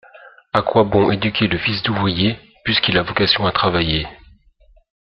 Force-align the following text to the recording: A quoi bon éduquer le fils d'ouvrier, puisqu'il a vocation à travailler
A 0.51 0.63
quoi 0.63 0.83
bon 0.83 1.11
éduquer 1.11 1.45
le 1.47 1.59
fils 1.59 1.83
d'ouvrier, 1.83 2.39
puisqu'il 2.65 2.97
a 2.97 3.03
vocation 3.03 3.45
à 3.45 3.51
travailler 3.51 4.07